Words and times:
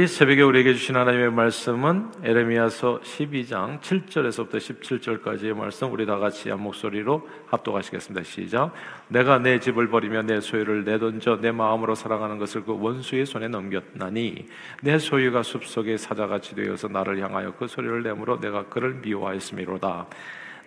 이 0.00 0.06
새벽에 0.06 0.40
우리에게 0.40 0.72
주신 0.72 0.96
하나님의 0.96 1.32
말씀은 1.32 2.12
에레미야서 2.24 3.00
12장 3.02 3.78
7절에서부터 3.82 4.54
17절까지의 4.54 5.54
말씀 5.54 5.92
우리 5.92 6.06
다 6.06 6.16
같이 6.16 6.48
한 6.48 6.62
목소리로 6.62 7.28
합독하시겠습니다. 7.48 8.24
시작. 8.24 8.72
내가 9.08 9.38
내 9.38 9.60
집을 9.60 9.90
버리며 9.90 10.22
내 10.22 10.40
소유를 10.40 10.84
내던져 10.84 11.40
내 11.42 11.52
마음으로 11.52 11.94
사랑하는 11.94 12.38
것을 12.38 12.64
그 12.64 12.74
원수의 12.80 13.26
손에 13.26 13.48
넘겼나니 13.48 14.46
내 14.80 14.96
소유가 14.96 15.42
숲속의 15.42 15.98
사자같이 15.98 16.54
되어서 16.54 16.88
나를 16.88 17.20
향하여 17.20 17.52
그 17.52 17.66
소리를 17.66 18.02
내므로 18.02 18.40
내가 18.40 18.64
그를 18.70 18.94
미워하였음이로다. 18.94 20.06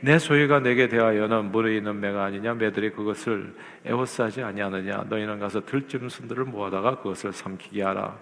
내 0.02 0.20
소유가 0.20 0.60
내게 0.60 0.88
대하여는 0.88 1.52
물에 1.52 1.78
있는 1.78 2.00
매가 2.00 2.26
아니냐 2.26 2.54
매들이 2.54 2.92
그것을 2.92 3.56
에워싸지 3.86 4.44
아니하느냐 4.44 5.06
너희는 5.10 5.40
가서 5.40 5.66
들짐 5.66 6.10
순들을 6.10 6.44
모아다가 6.44 6.98
그것을 6.98 7.34
삼키게 7.34 7.82
하라 7.82 8.16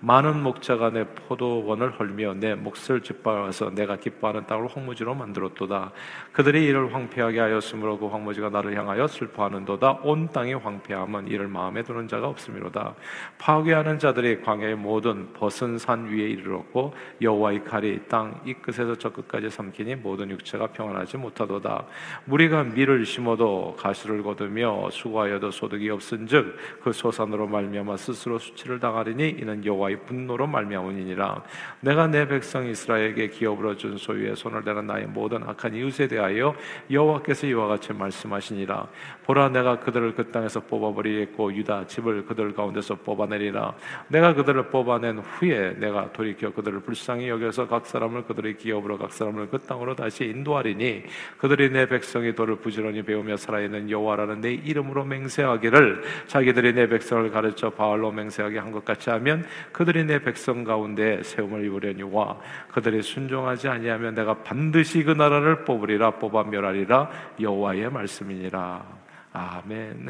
많은 0.00 0.42
목자가 0.42 0.90
내 0.90 1.04
포도원을 1.04 1.98
헐며 1.98 2.34
내 2.34 2.54
몫을 2.54 3.02
짓밟아서 3.02 3.70
내가 3.70 3.96
기뻐하는 3.96 4.46
땅을 4.46 4.68
황무지로 4.68 5.14
만들었도다. 5.14 5.92
그들이 6.32 6.64
이를 6.64 6.92
황폐하게 6.94 7.38
하였으므로 7.38 7.98
그 7.98 8.06
황무지가 8.06 8.50
나를 8.50 8.76
향하여 8.76 9.06
슬퍼하는도다. 9.06 10.00
온 10.02 10.28
땅이 10.28 10.54
황폐함은 10.54 11.28
이를 11.28 11.48
마음에 11.48 11.82
두는 11.82 12.08
자가 12.08 12.28
없음이로다. 12.28 12.94
파괴하는 13.38 13.98
자들이 13.98 14.42
광야의 14.42 14.76
모든 14.76 15.32
벗은 15.34 15.78
산 15.78 16.06
위에 16.06 16.28
이르렀고 16.30 16.94
여호와의 17.20 17.64
칼이 17.64 18.00
땅 18.08 18.40
이 18.44 18.54
끝에서 18.54 18.96
저 18.96 19.10
끝까지 19.10 19.50
삼키니 19.50 19.96
모든 19.96 20.30
육체가 20.30 20.68
평안하지 20.68 21.16
못하도다. 21.18 21.84
무리가 22.24 22.64
밀을 22.64 23.04
심어도 23.04 23.76
가시를 23.78 24.22
거두며 24.22 24.88
수고하여도 24.90 25.50
소득이 25.50 25.90
없은즉 25.90 26.56
그 26.82 26.92
소산으로 26.92 27.46
말미암아 27.46 27.96
스스로 27.96 28.38
수치를 28.38 28.80
당하리니 28.80 29.36
이는 29.40 29.64
여호와 29.64 29.89
여호와의 29.90 29.98
분노로 30.06 30.46
말미암으니라. 30.46 31.42
내가 31.80 32.06
내 32.06 32.26
백성 32.26 32.66
이스라엘에게 32.66 33.28
기업으로 33.28 33.76
준 33.76 33.98
소유에 33.98 34.34
손을 34.34 34.62
대는 34.62 34.86
나의 34.86 35.06
모든 35.06 35.42
악한 35.42 35.74
이웃에 35.74 36.08
대하여 36.08 36.54
여호와께서 36.90 37.46
이와 37.48 37.66
같이 37.68 37.92
말씀하시니라. 37.92 38.86
보라 39.24 39.50
내가 39.50 39.78
그들을 39.80 40.14
그 40.14 40.30
땅에서 40.30 40.60
뽑아버리겠고 40.60 41.54
유다 41.54 41.86
집을 41.86 42.24
그들 42.24 42.54
가운데서 42.54 42.96
뽑아내리라. 42.96 43.74
내가 44.08 44.34
그들을 44.34 44.70
뽑아낸 44.70 45.18
후에 45.18 45.74
내가 45.78 46.12
돌이켜 46.12 46.50
그들을 46.52 46.80
불쌍히 46.80 47.28
여겨서 47.28 47.68
각 47.68 47.86
사람을 47.86 48.24
그들의 48.24 48.56
기업으로 48.56 48.98
각 48.98 49.12
사람을 49.12 49.48
그 49.50 49.58
땅으로 49.58 49.94
다시 49.94 50.24
인도하리니 50.24 51.04
그들이 51.38 51.70
내 51.70 51.86
백성이 51.86 52.34
돌을 52.34 52.56
부지런히 52.56 53.02
배우며 53.02 53.36
살아있는 53.36 53.90
여호와라는 53.90 54.40
내 54.40 54.52
이름으로 54.52 55.04
맹세하기를 55.04 56.02
자기들이 56.26 56.74
내 56.74 56.88
백성을 56.88 57.30
가르쳐 57.30 57.70
바알로 57.70 58.12
맹세하게 58.12 58.58
한 58.58 58.70
것 58.70 58.84
같이 58.84 59.10
하면 59.10 59.44
그 59.72 59.79
들이 59.84 60.04
내 60.04 60.22
백성 60.22 60.64
가운데 60.64 61.22
세움을 61.22 61.64
입으려니와 61.64 62.38
그들이 62.72 63.02
순종하지 63.02 63.68
아니하면 63.68 64.14
내가 64.14 64.42
반드시 64.42 65.02
그 65.02 65.12
나라를 65.12 65.64
뽑으리라 65.64 66.12
뽑아 66.12 66.44
멸하리라 66.44 67.10
여호와의 67.40 67.90
말씀이니라 67.90 68.84
아멘. 69.32 70.08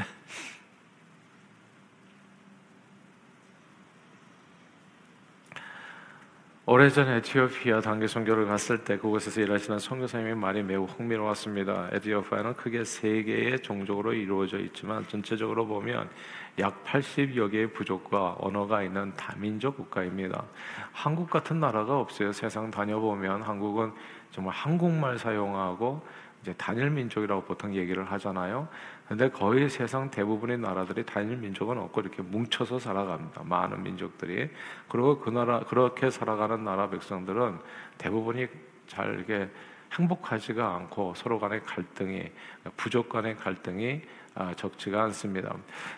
오래전에 6.67 7.17
에티오피아 7.17 7.81
단기 7.81 8.07
선교를 8.07 8.45
갔을 8.45 8.85
때 8.85 8.99
그곳에서 8.99 9.41
일하시는 9.41 9.79
선교사님의 9.79 10.35
말이 10.35 10.63
매우 10.63 10.85
흥미로웠습니다. 10.85 11.89
에티오피아는 11.93 12.55
크게 12.55 12.85
세 12.85 13.23
개의 13.23 13.61
종족으로 13.61 14.13
이루어져 14.13 14.59
있지만 14.59 15.07
전체적으로 15.09 15.67
보면 15.67 16.11
약 16.59 16.85
80여 16.85 17.51
개의 17.51 17.73
부족과 17.73 18.37
언어가 18.39 18.83
있는 18.83 19.13
다민족 19.17 19.79
국가입니다. 19.79 20.45
한국 20.93 21.31
같은 21.31 21.61
나라가 21.61 21.99
없어요. 21.99 22.31
세상 22.31 22.71
다녀보면 22.71 23.41
한국은 23.43 23.93
정말 24.31 24.55
한국말 24.55 25.19
사용하고 25.19 26.03
이제 26.43 26.53
단일 26.59 26.91
민족이라고 26.91 27.43
보통 27.43 27.75
얘기를 27.75 28.05
하잖아요. 28.13 28.69
근데 29.11 29.29
거의 29.29 29.69
세상 29.69 30.09
대부분의 30.09 30.59
나라들이 30.59 31.05
단일 31.05 31.37
민족은 31.39 31.77
없고 31.77 32.01
이렇게 32.01 32.23
뭉쳐서 32.23 32.79
살아갑니다. 32.79 33.43
많은 33.43 33.83
민족들이. 33.83 34.49
그리고 34.89 35.19
그 35.19 35.31
나라, 35.31 35.59
그렇게 35.65 36.11
살아가는 36.11 36.63
나라 36.63 36.89
백성들은 36.91 37.59
대부분이 37.99 38.47
잘 38.87 39.13
이렇게 39.13 39.51
행복하지가 39.99 40.77
않고 40.77 41.15
서로 41.17 41.41
간의 41.41 41.65
갈등이, 41.65 42.31
부족 42.77 43.09
간의 43.09 43.37
갈등이 43.37 44.01
아, 44.01 44.20
적지가 44.57 45.05
않습니다. 45.05 45.55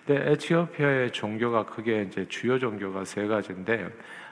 근데 0.06 0.32
에티오피아의 0.32 1.12
종교가 1.12 1.66
크게 1.66 2.02
이제 2.02 2.26
주요 2.28 2.58
종교가 2.58 3.04
세 3.04 3.26
가지인데, 3.26 3.88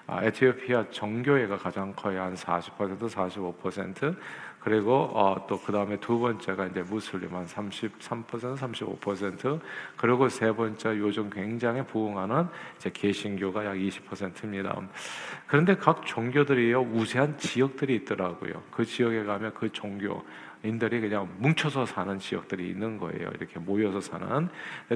아, 0.06 0.24
에티오피아 0.24 0.86
정교회가 0.90 1.56
가장 1.56 1.92
커요. 1.94 2.22
한 2.22 2.34
40%, 2.34 2.98
45%. 3.08 4.16
그리고 4.60 5.08
어, 5.14 5.46
또그 5.46 5.72
다음에 5.72 5.96
두 5.96 6.18
번째가 6.18 6.66
이제 6.66 6.82
무슬림 6.82 7.34
한 7.34 7.46
33%, 7.46 8.56
35%. 8.56 9.60
그리고 9.96 10.28
세 10.28 10.52
번째 10.52 10.98
요즘 10.98 11.30
굉장히 11.30 11.82
부흥하는 11.82 12.46
이제 12.76 12.90
개신교가 12.90 13.64
약 13.64 13.74
20%입니다. 13.74 14.76
그런데 15.46 15.74
각 15.76 16.04
종교들이요 16.04 16.82
우세한 16.92 17.38
지역들이 17.38 17.96
있더라고요. 17.96 18.62
그 18.70 18.84
지역에 18.84 19.24
가면 19.24 19.54
그 19.54 19.72
종교 19.72 20.22
인들이 20.62 21.00
그냥 21.00 21.28
뭉쳐서 21.38 21.86
사는 21.86 22.18
지역들이 22.18 22.68
있는 22.68 22.98
거예요. 22.98 23.30
이렇게 23.34 23.58
모여서 23.58 24.00
사는 24.00 24.48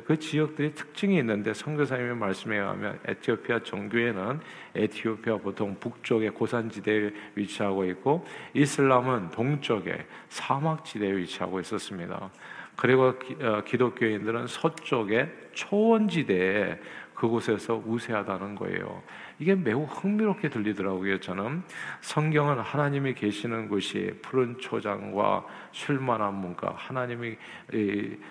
그 0.05 0.19
지역들이 0.19 0.75
특징이 0.75 1.19
있는데 1.19 1.55
선교사님의 1.55 2.17
말씀에 2.17 2.57
의하면 2.57 2.99
에티오피아 3.07 3.61
정교회는 3.61 4.41
에티오피아 4.75 5.39
보통 5.39 5.77
북쪽의 5.81 6.31
고산지대에 6.31 7.11
위치하고 7.35 7.87
있고 7.87 8.27
이슬람은 8.53 9.31
동쪽에 9.31 10.07
사막지대에 10.29 11.17
위치하고 11.17 11.61
있었습니다. 11.61 12.31
그리고 12.77 13.19
기, 13.19 13.37
어, 13.41 13.63
기독교인들은 13.65 14.49
서쪽에 14.49 15.31
초원지대에 15.53 16.79
그곳에서 17.15 17.83
우세하다는 17.87 18.57
거예요. 18.57 19.03
이게 19.39 19.55
매우 19.55 19.85
흥미롭게 19.85 20.49
들리더라고요. 20.49 21.21
저는 21.21 21.63
성경은 22.01 22.59
하나님이 22.59 23.15
계시는 23.15 23.69
곳이 23.69 24.19
푸른 24.23 24.59
초장과 24.59 25.45
쉴만한 25.73 26.35
문가, 26.35 26.75
하나님이 26.77 27.37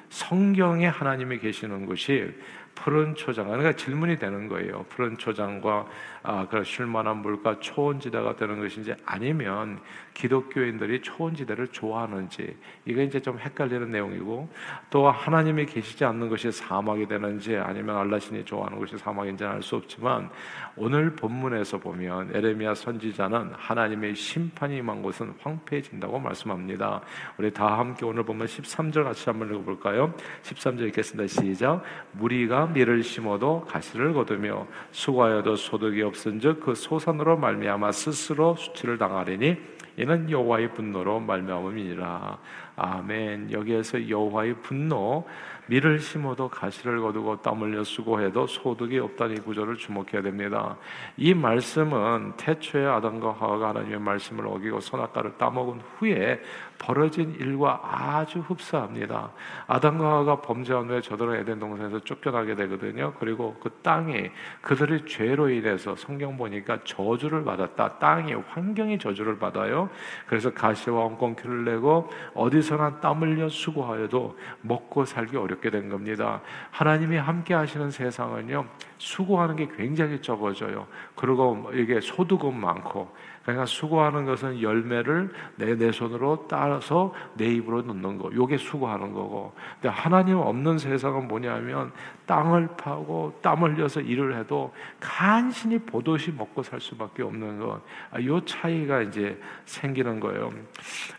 성경에 0.09 0.87
하나님이 0.87 1.39
계시는 1.39 1.85
곳이 1.85 2.33
푸른 2.75 3.15
초장. 3.15 3.47
그러니까 3.47 3.73
질문이 3.73 4.17
되는 4.17 4.47
거예요. 4.47 4.85
푸른 4.89 5.17
초장과 5.17 5.85
아, 6.23 6.47
그 6.49 6.63
쉴만한 6.63 7.17
물과 7.17 7.59
초원지대가 7.59 8.35
되는 8.35 8.59
것인지 8.59 8.95
아니면 9.05 9.79
기독교인들이 10.13 11.01
초원지대를 11.01 11.67
좋아하는지 11.69 12.55
이게 12.85 13.03
이제 13.03 13.19
좀 13.19 13.39
헷갈리는 13.39 13.91
내용이고 13.91 14.49
또 14.89 15.09
하나님이 15.09 15.65
계시지 15.65 16.05
않는 16.05 16.29
것이 16.29 16.51
사막이 16.51 17.07
되는지 17.07 17.55
아니면 17.57 17.97
알라신이 17.97 18.45
좋아하는 18.45 18.79
것이 18.79 18.97
사막인지는 18.97 19.51
알수 19.51 19.75
없지만 19.75 20.29
오늘 20.75 21.15
본문에서 21.15 21.79
보면 21.79 22.31
에레미야 22.33 22.75
선지자는 22.75 23.53
하나님의 23.55 24.15
심판이 24.15 24.77
임한 24.77 25.01
곳은 25.01 25.33
황폐해진다고 25.41 26.19
말씀합니다. 26.19 27.01
우리 27.37 27.51
다 27.51 27.77
함께 27.77 28.05
오늘 28.05 28.23
보면 28.23 28.47
13절 28.47 29.03
같이 29.03 29.29
한번 29.29 29.49
읽어볼까요? 29.49 30.13
13절 30.43 30.87
읽겠습니다. 30.87 31.27
시작. 31.27 31.83
무리가 32.13 32.67
밀을 32.67 33.03
심어도 33.03 33.61
가시를 33.61 34.13
거두며 34.13 34.67
수고하여도 34.91 35.55
소득이 35.55 36.01
없은즉 36.01 36.61
그 36.61 36.75
소산으로 36.75 37.37
말미암아 37.37 37.91
스스로 37.91 38.55
수치를 38.55 38.97
당하리니 38.97 39.72
이는 39.97 40.29
여호와의 40.29 40.73
분노로 40.73 41.19
말미암음이니라. 41.19 42.37
아멘. 42.75 43.51
여기에서 43.51 44.09
여호와의 44.09 44.55
분노 44.61 45.25
밀을 45.67 45.99
심어도 45.99 46.49
가시를 46.49 46.99
거두고 47.01 47.41
땀 47.41 47.61
흘려 47.61 47.83
수고해도 47.83 48.47
소득이 48.47 48.99
없다는 48.99 49.37
이 49.37 49.39
구절을 49.39 49.77
주목해야 49.77 50.21
됩니다. 50.21 50.77
이 51.15 51.33
말씀은 51.33 52.33
태초에 52.37 52.85
아담과 52.85 53.33
하와가 53.39 53.69
하나님의 53.69 53.99
말씀을 53.99 54.45
어기고 54.47 54.81
선악과를 54.81 55.37
따먹은 55.37 55.81
후에 55.97 56.41
벌어진 56.83 57.35
일과 57.39 57.79
아주 57.83 58.39
흡사합니다. 58.39 59.31
아담과 59.67 60.05
하와가 60.05 60.41
범죄한 60.41 60.89
후에 60.89 61.01
저들은 61.01 61.41
에덴 61.41 61.59
동산에서 61.59 61.99
쫓겨나게 61.99 62.55
되거든요. 62.55 63.13
그리고 63.19 63.55
그 63.61 63.69
땅이 63.81 64.31
그들의 64.61 65.05
죄로 65.05 65.49
인해서 65.49 65.95
성경 65.95 66.37
보니까 66.37 66.79
저주를 66.85 67.43
받았다. 67.43 67.99
땅이 67.99 68.33
환경이 68.33 68.97
저주를 68.97 69.37
받아요. 69.37 69.89
그래서 70.27 70.53
가시와 70.53 71.05
엉겅퀴를 71.05 71.65
내고 71.65 72.09
어디 72.33 72.63
어디서나 72.63 72.99
땀 73.01 73.21
흘려 73.21 73.49
수고하여도 73.49 74.37
먹고 74.61 75.05
살기 75.05 75.35
어렵게 75.35 75.69
된 75.71 75.89
겁니다. 75.89 76.41
하나님이 76.71 77.17
함께 77.17 77.53
하시는 77.53 77.91
세상은요, 77.91 78.65
수고하는 78.97 79.55
게 79.55 79.67
굉장히 79.75 80.21
적어져요. 80.21 80.87
그리고 81.15 81.69
이게 81.73 81.99
소득은 81.99 82.57
많고, 82.59 83.11
그러니까 83.43 83.65
수고하는 83.65 84.25
것은 84.25 84.61
열매를 84.61 85.31
내, 85.57 85.75
내 85.75 85.91
손으로 85.91 86.47
따서 86.47 87.13
내 87.35 87.45
입으로 87.47 87.81
넣는 87.81 88.17
거. 88.17 88.31
요게 88.33 88.57
수고하는 88.57 89.11
거고. 89.11 89.53
근데 89.81 89.89
하나님 89.89 90.37
없는 90.37 90.77
세상은 90.77 91.27
뭐냐면 91.27 91.91
땅을 92.25 92.69
파고 92.77 93.37
땀 93.41 93.61
흘려서 93.63 93.99
일을 93.99 94.37
해도 94.37 94.73
간신히 94.99 95.77
보듯이 95.79 96.31
먹고 96.31 96.63
살 96.63 96.79
수밖에 96.79 97.23
없는 97.23 97.59
것. 97.59 97.81
아, 98.11 98.21
요 98.23 98.43
차이가 98.45 99.01
이제 99.01 99.37
생기는 99.65 100.21
거예요. 100.21 100.53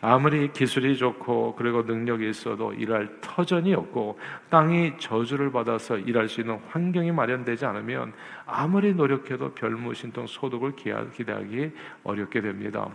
아무리 0.01 0.51
기술이 0.51 0.97
좋고 0.97 1.55
그리고 1.55 1.83
능력이 1.83 2.27
있어도 2.27 2.73
일할 2.73 3.21
터전이 3.21 3.75
없고 3.75 4.19
땅이 4.49 4.97
저주를 4.97 5.51
받아서 5.51 5.97
일할 5.97 6.27
수 6.27 6.41
있는 6.41 6.59
환경이 6.69 7.11
마련되지 7.11 7.65
않으면 7.65 8.13
아무리 8.47 8.93
노력해도 8.93 9.53
별무신통 9.53 10.27
소득을 10.27 10.73
기대하기 11.13 11.71
어렵 12.03 12.14
게 12.29 12.41
됩니다. 12.41 12.87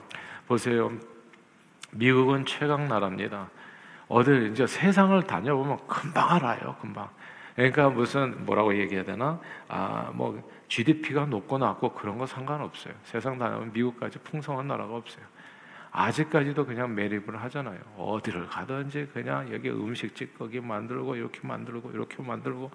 보세요. 0.46 0.90
미국은 1.92 2.46
최강 2.46 2.88
나라입니다. 2.88 3.48
어딜 4.08 4.50
이제 4.50 4.66
세상을 4.66 5.22
다녀보면 5.22 5.78
금방 5.86 6.30
알아요. 6.30 6.76
금방. 6.80 7.08
그러니까 7.54 7.90
무슨 7.90 8.44
뭐라고 8.44 8.76
얘기해야 8.76 9.04
되나? 9.04 9.38
아, 9.68 10.10
뭐 10.14 10.42
GDP가 10.68 11.26
높고 11.26 11.58
낮고 11.58 11.92
그런 11.92 12.18
거 12.18 12.26
상관없어요. 12.26 12.94
세상 13.04 13.38
다니면 13.38 13.72
미국까지 13.72 14.18
풍성한 14.20 14.66
나라가 14.66 14.94
없어요. 14.96 15.24
아직까지도 15.92 16.66
그냥 16.66 16.94
매립을 16.94 17.42
하잖아요. 17.42 17.78
어디를 17.96 18.46
가든지 18.46 19.08
그냥 19.12 19.52
여기 19.52 19.70
음식집 19.70 20.38
거기 20.38 20.60
만들고 20.60 21.16
이렇게 21.16 21.40
만들고 21.42 21.90
이렇게 21.90 22.22
만들고 22.22 22.70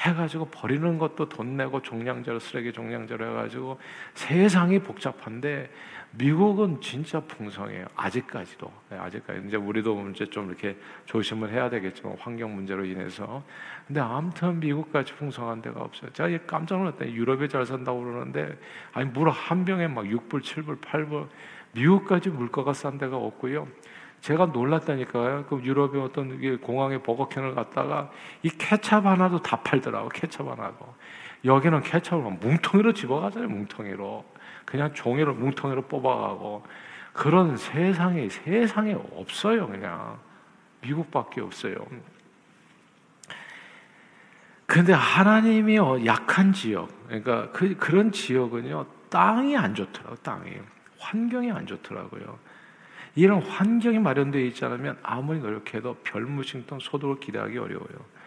해가지고 0.00 0.46
버리는 0.46 0.98
것도 0.98 1.28
돈 1.28 1.56
내고 1.56 1.80
종량제로 1.80 2.38
쓰레기 2.38 2.72
종량제로 2.72 3.26
해가지고 3.30 3.78
세상이 4.14 4.80
복잡한데 4.80 5.70
미국은 6.12 6.80
진짜 6.80 7.20
풍성해요. 7.20 7.86
아직까지도. 7.94 8.72
네, 8.90 8.98
아직까지. 8.98 9.42
이제 9.46 9.56
우리도 9.56 10.08
이제 10.10 10.26
좀 10.26 10.48
이렇게 10.48 10.76
조심을 11.04 11.50
해야 11.50 11.68
되겠지만 11.68 12.16
환경 12.18 12.54
문제로 12.54 12.84
인해서. 12.84 13.44
근데 13.86 14.00
아무튼 14.00 14.58
미국까지 14.58 15.14
풍성한 15.14 15.60
데가 15.60 15.80
없어요. 15.80 16.10
제가 16.12 16.46
깜짝 16.46 16.78
놀랐다. 16.78 17.10
유럽에 17.10 17.48
잘 17.48 17.66
산다고 17.66 18.02
그러는데 18.02 18.58
아니 18.92 19.06
물 19.10 19.28
한 19.28 19.64
병에 19.64 19.86
막 19.88 20.04
6불, 20.04 20.42
7불, 20.42 20.80
8불 20.80 21.28
미국까지 21.72 22.30
물가가 22.30 22.72
싼 22.72 22.98
데가 22.98 23.16
없고요. 23.16 23.68
제가 24.20 24.46
놀랐다니까요. 24.46 25.44
그 25.46 25.60
유럽의 25.62 26.02
어떤 26.02 26.60
공항에 26.60 27.00
버거킹을 27.00 27.54
갔다가 27.54 28.10
이 28.42 28.48
케찹 28.48 29.06
하나도 29.06 29.42
다 29.42 29.60
팔더라고. 29.60 30.08
케찹 30.08 30.48
하나도. 30.48 30.94
여기는 31.44 31.82
케찹을 31.82 32.38
뭉텅이로 32.40 32.94
집어가잖아요. 32.94 33.48
뭉텅이로. 33.48 34.24
그냥 34.64 34.92
종이로 34.92 35.34
뭉텅이로 35.34 35.82
뽑아가고 35.82 36.64
그런 37.12 37.56
세상에 37.56 38.28
세상에 38.28 38.94
없어요. 39.16 39.66
그냥 39.68 40.18
미국밖에 40.82 41.40
없어요. 41.40 41.76
근데 44.66 44.92
하나님이 44.92 45.78
어, 45.78 45.98
약한 46.04 46.52
지역, 46.52 46.90
그러니까 47.06 47.50
그 47.52 47.74
그런 47.76 48.12
지역은요 48.12 48.84
땅이 49.08 49.56
안 49.56 49.74
좋더라고 49.74 50.16
땅이. 50.16 50.50
환경이 50.98 51.50
안 51.52 51.66
좋더라고요. 51.66 52.38
이런 53.14 53.42
환경이 53.42 53.98
마련되어 53.98 54.42
있지 54.42 54.64
않으면 54.64 54.98
아무리 55.02 55.40
노력해도 55.40 55.96
별무신통 56.04 56.78
소득을 56.80 57.20
기대하기 57.20 57.58
어려워요. 57.58 58.18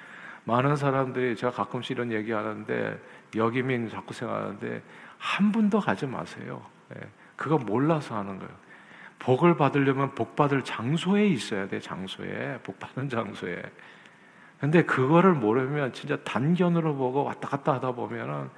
많은 0.44 0.76
사람들이 0.76 1.36
제가 1.36 1.52
가끔씩 1.52 1.92
이런 1.92 2.12
얘기 2.12 2.32
하는데 2.32 3.00
여기민 3.36 3.90
자꾸 3.90 4.14
생각하는데 4.14 4.82
한 5.18 5.52
분도 5.52 5.80
가지 5.80 6.08
마세요. 6.08 6.66
예, 6.96 7.08
그거 7.36 7.58
몰라서 7.58 8.18
하는 8.18 8.38
거예요. 8.40 8.52
복을 9.20 9.56
받으려면 9.56 10.16
복 10.16 10.36
받을 10.36 10.64
장소에 10.64 11.28
있어야 11.28 11.68
돼, 11.68 11.80
장소에. 11.80 12.60
복 12.64 12.80
받는 12.80 13.08
장소에. 13.08 13.62
근데 14.60 14.84
그거를 14.84 15.34
모르면 15.34 15.94
진짜 15.94 16.18
단견으로 16.18 16.96
보고 16.96 17.24
왔다 17.24 17.48
갔다 17.48 17.74
하다 17.74 17.92
보면은 17.94 18.50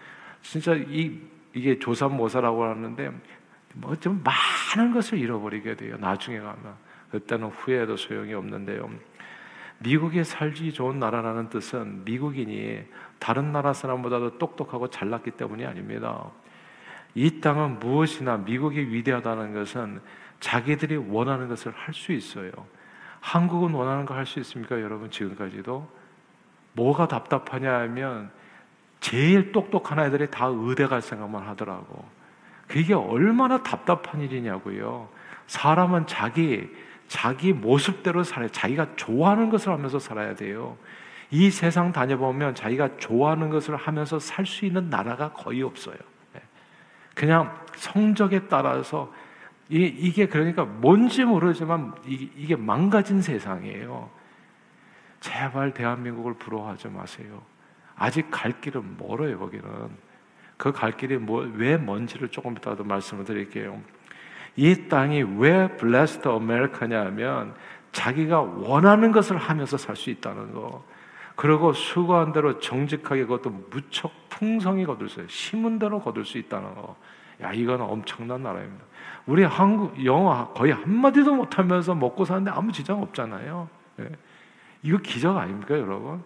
진짜 0.42 0.74
이, 0.74 1.20
이게 1.54 1.78
조삼모사라고 1.80 2.64
하는데 2.64 3.12
뭐 3.74 3.96
좀 3.96 4.24
많은 4.24 4.94
것을 4.94 5.20
잃어버리게 5.20 5.76
돼요. 5.76 5.98
나중에 6.00 6.40
가면 6.40 6.76
그때는 7.12 7.48
후회도 7.50 7.98
소용이 7.98 8.34
없는데요. 8.34 8.90
미국에 9.80 10.24
살기 10.24 10.74
좋은 10.74 11.00
나라라는 11.00 11.50
뜻은 11.50 12.06
미국인이 12.06 12.84
다른 13.20 13.52
나라 13.52 13.74
사람보다도 13.74 14.38
똑똑하고 14.38 14.90
잘났기 14.90 15.32
때문이 15.32 15.66
아닙니다. 15.66 16.32
이 17.16 17.42
땅은 17.42 17.80
무엇이나 17.80 18.38
미국이 18.38 18.80
위대하다는 18.80 19.54
것은 19.54 20.02
자기들이 20.40 20.98
원하는 20.98 21.48
것을 21.48 21.72
할 21.72 21.94
수 21.94 22.12
있어요. 22.12 22.52
한국은 23.22 23.72
원하는 23.74 24.06
거 24.06 24.14
할 24.14 24.26
수 24.26 24.40
있습니까, 24.40 24.82
여러분? 24.82 25.10
지금까지도 25.10 25.88
뭐가 26.74 27.08
답답하냐 27.08 27.74
하면 27.82 28.32
제일 29.00 29.52
똑똑한 29.52 30.00
아이들이 30.00 30.30
다 30.30 30.48
의대 30.48 30.88
갈 30.88 31.02
생각만 31.02 31.44
하더라고. 31.48 32.04
그게 32.74 32.96
얼마나 32.96 33.62
답답한 33.62 34.20
일이냐고요. 34.22 35.08
사람은 35.46 36.08
자기 36.08 36.68
자기 37.08 37.54
모습대로 37.54 38.24
살아야 38.24 38.50
자기가 38.50 38.96
좋아하는 38.96 39.52
것을 39.52 39.72
하면서 39.72 40.00
살아야 40.00 40.34
돼요. 40.34 40.76
이 41.30 41.52
세상 41.52 41.92
다녀보면 41.92 42.56
자기가 42.56 42.98
좋아하는 42.98 43.52
것을 43.52 43.76
하면서 43.76 44.18
살 44.18 44.48
수 44.48 44.66
있는 44.66 44.90
나라가 44.90 45.32
거의 45.34 45.62
없어요. 45.62 45.98
예. 46.36 46.42
그냥 47.14 47.56
성적에 47.76 48.48
따라서 48.48 49.14
이, 49.70 50.12
게 50.12 50.26
그러니까 50.28 50.66
뭔지 50.66 51.26
모르지만 51.26 51.94
이 52.08 52.48
게 52.48 52.56
망가진 52.56 53.22
세상이에요. 53.22 54.10
제발 55.20 55.76
대한민국을 55.76 56.34
부러워하지 56.34 56.88
마세요. 56.88 57.44
아직 57.96 58.30
갈 58.32 58.60
길은 58.62 58.98
멀어요, 58.98 59.38
거기는. 59.38 59.64
그 60.64 60.72
갈 60.72 60.96
길이 60.96 61.18
뭐, 61.18 61.46
왜 61.56 61.76
뭔지를 61.76 62.30
조금 62.30 62.54
이따도 62.54 62.86
말씀을 62.86 63.26
드릴게요. 63.26 63.82
이 64.56 64.88
땅이 64.88 65.24
왜 65.38 65.68
블레스트 65.76 66.30
아메리카냐 66.30 67.02
하면 67.08 67.54
자기가 67.92 68.40
원하는 68.40 69.12
것을 69.12 69.36
하면서 69.36 69.78
살 69.78 69.98
수 69.98 70.10
있다는 70.10 70.54
거. 70.54 70.86
그리고 71.36 71.74
수고한 71.74 72.32
대로 72.32 72.60
정직하게 72.60 73.26
그것도 73.26 73.50
무척 73.72 74.14
풍성히 74.30 74.86
거둘 74.86 75.10
수 75.10 75.20
있어요. 75.20 75.28
심은 75.28 75.80
대로 75.80 76.00
거둘 76.00 76.24
수 76.24 76.38
있다는 76.38 76.76
거. 76.76 76.96
야, 77.42 77.52
이건 77.52 77.82
엄청난 77.82 78.42
나라입니다. 78.42 78.86
우리 79.26 79.44
한국 79.44 80.06
영어 80.06 80.54
거의 80.54 80.72
한마디도 80.72 81.36
못하면서 81.36 81.94
먹고 81.94 82.24
사는데 82.24 82.52
아무 82.52 82.72
지장 82.72 83.02
없잖아요. 83.02 83.68
네. 83.98 84.10
이거 84.82 84.98
기적 85.00 85.36
아닙니까, 85.36 85.78
여러분? 85.78 86.24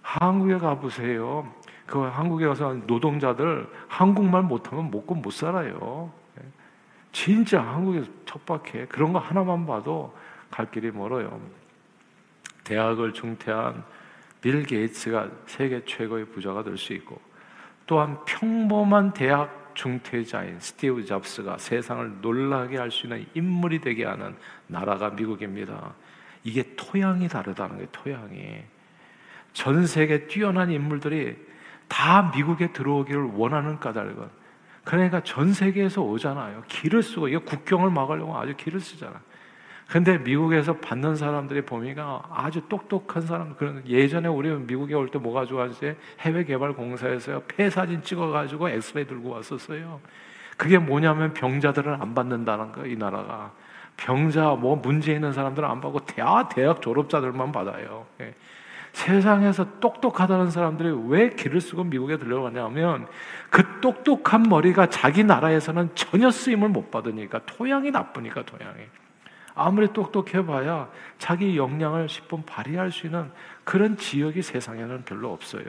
한국에 0.00 0.58
가보세요. 0.58 1.52
그 1.86 2.00
한국에 2.00 2.46
가서 2.46 2.74
노동자들 2.86 3.68
한국말 3.88 4.42
못하면 4.42 4.90
먹고 4.90 5.14
못 5.14 5.30
살아요. 5.30 6.12
진짜 7.12 7.62
한국에서 7.62 8.10
척박해. 8.26 8.86
그런 8.86 9.12
거 9.12 9.18
하나만 9.18 9.66
봐도 9.66 10.14
갈 10.50 10.70
길이 10.70 10.90
멀어요. 10.90 11.40
대학을 12.64 13.12
중퇴한 13.12 13.84
빌 14.40 14.64
게이츠가 14.64 15.30
세계 15.46 15.84
최고의 15.84 16.26
부자가 16.26 16.62
될 16.62 16.76
수 16.76 16.92
있고 16.94 17.20
또한 17.86 18.18
평범한 18.24 19.12
대학 19.12 19.72
중퇴자인 19.74 20.58
스티브 20.60 21.04
잡스가 21.04 21.58
세상을 21.58 22.20
놀라게 22.20 22.78
할 22.78 22.90
수 22.90 23.06
있는 23.06 23.26
인물이 23.34 23.80
되게 23.80 24.04
하는 24.04 24.34
나라가 24.66 25.10
미국입니다. 25.10 25.94
이게 26.42 26.74
토양이 26.76 27.28
다르다는 27.28 27.78
게 27.78 27.86
토양이 27.92 28.62
전 29.52 29.86
세계 29.86 30.26
뛰어난 30.26 30.70
인물들이 30.70 31.36
다 31.88 32.30
미국에 32.34 32.72
들어오기를 32.72 33.32
원하는 33.34 33.78
까닭은 33.78 34.44
그러니까 34.84 35.22
전 35.22 35.52
세계에서 35.52 36.02
오잖아요. 36.02 36.64
길을 36.68 37.02
쓰고 37.02 37.28
이게 37.28 37.38
국경을 37.38 37.90
막으려고 37.90 38.36
아주 38.36 38.54
길을 38.56 38.80
쓰잖아. 38.80 39.20
근데 39.88 40.18
미국에서 40.18 40.76
받는 40.78 41.16
사람들의 41.16 41.66
범위가 41.66 42.22
아주 42.32 42.62
똑똑한 42.68 43.22
사람 43.22 43.54
그런 43.54 43.82
예전에 43.86 44.28
우리 44.28 44.50
미국에 44.50 44.94
올 44.94 45.08
때 45.10 45.18
뭐가 45.18 45.44
좋아지 45.44 45.94
해외 46.20 46.44
개발 46.44 46.72
공사에서 46.72 47.42
폐 47.46 47.68
사진 47.70 48.02
찍어 48.02 48.28
가지고 48.28 48.68
엑스레이 48.70 49.06
들고 49.06 49.30
왔었어요. 49.30 50.00
그게 50.56 50.78
뭐냐면 50.78 51.34
병자들은 51.34 52.00
안 52.00 52.14
받는다는 52.14 52.72
거 52.72 52.86
이 52.86 52.96
나라가 52.96 53.52
병자 53.96 54.50
뭐 54.54 54.74
문제 54.76 55.12
있는 55.12 55.32
사람들은 55.32 55.68
안 55.68 55.80
받고 55.80 56.00
대학 56.06 56.48
대학 56.54 56.82
졸업자들만 56.82 57.52
받아요. 57.52 58.06
예. 58.94 59.04
세상에서 59.04 59.80
똑똑하다는 59.80 60.50
사람들이 60.50 60.96
왜 61.08 61.30
길을 61.30 61.60
쓰고 61.60 61.84
미국에 61.84 62.16
들려가냐면 62.16 63.06
그 63.50 63.80
똑똑한 63.80 64.44
머리가 64.44 64.88
자기 64.88 65.24
나라에서는 65.24 65.90
전혀 65.94 66.30
쓰임을 66.30 66.68
못 66.68 66.90
받으니까 66.90 67.40
토양이 67.44 67.90
나쁘니까 67.90 68.44
토양이 68.44 68.84
아무리 69.54 69.92
똑똑해봐야 69.92 70.88
자기 71.18 71.56
역량을 71.56 72.06
10분 72.06 72.44
발휘할 72.46 72.90
수 72.90 73.06
있는 73.06 73.30
그런 73.62 73.96
지역이 73.96 74.42
세상에는 74.42 75.04
별로 75.04 75.32
없어요. 75.32 75.64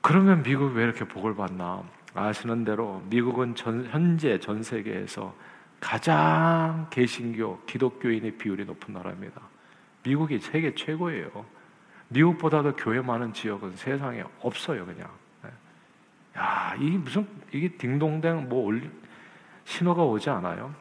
그러면 0.00 0.42
미국 0.42 0.74
왜 0.74 0.84
이렇게 0.84 1.04
복을 1.04 1.34
받나? 1.34 1.82
아시는 2.14 2.64
대로 2.64 3.02
미국은 3.10 3.54
전, 3.54 3.86
현재 3.90 4.38
전 4.40 4.62
세계에서 4.62 5.34
가장 5.78 6.86
개신교 6.90 7.64
기독교인의 7.66 8.32
비율이 8.32 8.64
높은 8.64 8.94
나라입니다. 8.94 9.49
미국이 10.02 10.38
세계 10.38 10.74
최고예요. 10.74 11.44
미국보다도 12.08 12.76
교회 12.76 13.00
많은 13.00 13.32
지역은 13.32 13.76
세상에 13.76 14.24
없어요, 14.40 14.84
그냥. 14.84 15.08
네. 15.42 15.50
야, 16.38 16.74
이게 16.78 16.98
무슨 16.98 17.26
이게 17.52 17.68
딩동댕 17.68 18.48
뭐 18.48 18.64
올리, 18.66 18.88
신호가 19.64 20.02
오지 20.04 20.30
않아요? 20.30 20.74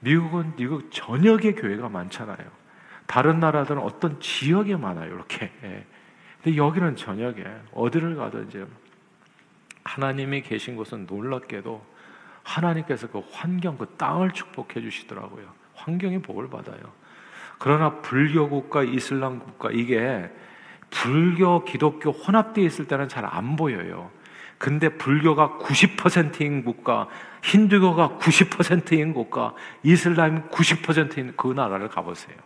미국은 0.00 0.54
미국 0.56 0.90
전역에 0.90 1.52
교회가 1.52 1.88
많잖아요. 1.88 2.64
다른 3.06 3.40
나라들은 3.40 3.82
어떤 3.82 4.18
지역에 4.20 4.76
많아요, 4.76 5.14
이렇게. 5.14 5.52
예. 5.62 5.86
근데 6.42 6.56
여기는 6.56 6.96
전역에 6.96 7.44
어디를 7.72 8.16
가든지 8.16 8.66
하나님이 9.84 10.42
계신 10.42 10.76
곳은 10.76 11.06
놀랍게도 11.06 11.84
하나님께서 12.42 13.08
그 13.08 13.22
환경, 13.30 13.76
그 13.76 13.86
땅을 13.96 14.32
축복해 14.32 14.80
주시더라고요. 14.80 15.46
환경이 15.74 16.20
복을 16.22 16.48
받아요. 16.48 16.92
그러나 17.58 18.00
불교 18.00 18.48
국가, 18.48 18.82
이슬람 18.82 19.38
국가 19.38 19.70
이게 19.70 20.30
불교, 20.90 21.64
기독교 21.64 22.10
혼합되어 22.10 22.64
있을 22.64 22.86
때는 22.86 23.08
잘 23.08 23.24
안 23.24 23.56
보여요. 23.56 24.10
근데 24.58 24.88
불교가 24.88 25.58
90%인 25.60 26.64
국가, 26.64 27.08
힌두교가 27.42 28.18
90%인 28.18 29.12
국가, 29.12 29.54
이슬람이 29.82 30.42
90%인 30.50 31.34
그 31.36 31.52
나라를 31.52 31.88
가보세요. 31.88 32.36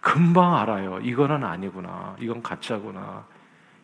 금방 0.00 0.56
알아요. 0.56 1.00
이거는 1.00 1.44
아니구나. 1.44 2.16
이건 2.20 2.42
가짜구나. 2.42 3.24